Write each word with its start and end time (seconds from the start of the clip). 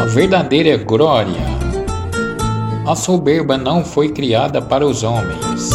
a 0.00 0.06
verdadeira 0.06 0.78
glória. 0.78 1.42
A 2.86 2.96
soberba 2.96 3.58
não 3.58 3.84
foi 3.84 4.08
criada 4.08 4.62
para 4.62 4.86
os 4.86 5.02
homens, 5.02 5.68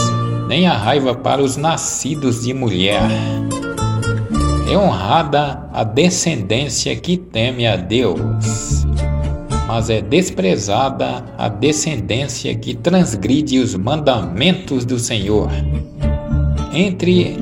nem 0.47 0.65
a 0.65 0.73
raiva 0.73 1.13
para 1.13 1.43
os 1.43 1.55
nascidos 1.57 2.43
de 2.43 2.51
mulher. 2.51 3.03
É 4.67 4.75
honrada 4.75 5.69
a 5.71 5.83
descendência 5.83 6.95
que 6.95 7.17
teme 7.17 7.67
a 7.67 7.75
Deus, 7.75 8.87
mas 9.67 9.91
é 9.91 10.01
desprezada 10.01 11.23
a 11.37 11.47
descendência 11.47 12.55
que 12.55 12.73
transgride 12.73 13.59
os 13.59 13.75
mandamentos 13.75 14.85
do 14.85 14.97
Senhor. 14.97 15.51
Entre 16.73 17.37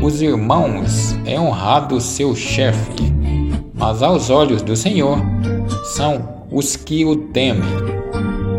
os 0.00 0.22
irmãos 0.22 1.16
é 1.26 1.40
honrado 1.40 2.00
seu 2.00 2.36
chefe, 2.36 3.19
mas 3.80 4.02
aos 4.02 4.28
olhos 4.28 4.60
do 4.60 4.76
Senhor 4.76 5.18
são 5.82 6.44
os 6.52 6.76
que 6.76 7.02
o 7.02 7.16
temem. 7.16 7.62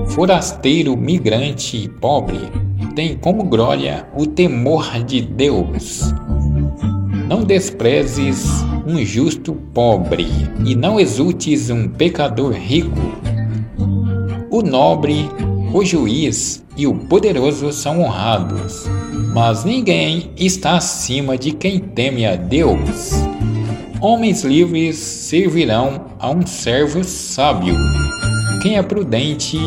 Forasteiro, 0.08 0.98
migrante 0.98 1.78
e 1.78 1.88
pobre 1.88 2.40
tem 2.96 3.16
como 3.16 3.44
glória 3.44 4.08
o 4.18 4.26
temor 4.26 5.04
de 5.04 5.22
Deus. 5.22 6.12
Não 7.28 7.44
desprezes 7.44 8.66
um 8.86 9.06
justo 9.06 9.54
pobre 9.74 10.28
e 10.66 10.76
não 10.76 11.00
exultes 11.00 11.70
um 11.70 11.88
pecador 11.88 12.52
rico. 12.52 13.00
O 14.50 14.62
nobre, 14.62 15.30
o 15.72 15.86
juiz 15.86 16.66
e 16.76 16.88
o 16.88 16.96
poderoso 16.96 17.72
são 17.72 18.02
honrados, 18.02 18.90
mas 19.34 19.64
ninguém 19.64 20.32
está 20.36 20.76
acima 20.76 21.38
de 21.38 21.52
quem 21.52 21.80
teme 21.80 22.26
a 22.26 22.36
Deus. 22.36 23.31
Homens 24.02 24.44
livres 24.44 24.98
servirão 24.98 26.08
a 26.18 26.32
um 26.32 26.44
servo 26.44 27.04
sábio. 27.04 27.76
Quem 28.64 28.76
é 28.76 28.82
prudente 28.82 29.60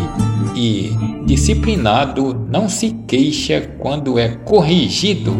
e 0.56 0.90
disciplinado 1.24 2.34
não 2.50 2.68
se 2.68 2.90
queixa 3.06 3.60
quando 3.78 4.18
é 4.18 4.30
corrigido. 4.30 5.36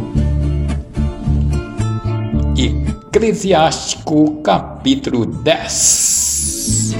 Eclesiástico 2.57 4.41
capítulo 4.43 5.27
10 5.27 6.95